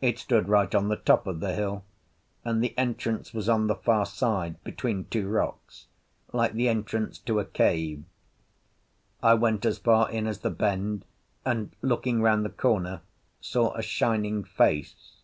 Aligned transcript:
It 0.00 0.18
stood 0.18 0.48
right 0.48 0.74
on 0.74 0.88
the 0.88 0.96
top 0.96 1.26
of 1.26 1.40
the 1.40 1.52
hill, 1.54 1.84
and 2.46 2.64
the 2.64 2.72
entrance 2.78 3.34
was 3.34 3.46
on 3.46 3.66
the 3.66 3.74
far 3.74 4.06
side, 4.06 4.56
between 4.64 5.04
two 5.04 5.28
rocks, 5.28 5.84
like 6.32 6.54
the 6.54 6.66
entrance 6.66 7.18
to 7.18 7.40
a 7.40 7.44
cave. 7.44 8.02
I 9.22 9.34
went 9.34 9.66
as 9.66 9.76
far 9.76 10.10
in 10.10 10.26
as 10.26 10.38
the 10.38 10.48
bend, 10.48 11.04
and, 11.44 11.76
looking 11.82 12.22
round 12.22 12.42
the 12.42 12.48
corner, 12.48 13.02
saw 13.42 13.74
a 13.74 13.82
shining 13.82 14.44
face. 14.44 15.16